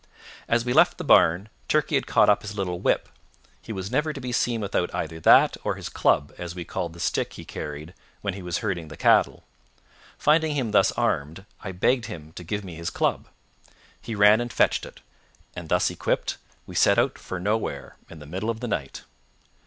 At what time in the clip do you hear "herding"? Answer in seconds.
8.65-8.87